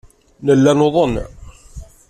Nella 0.45 0.71
nuḍen. 0.79 1.13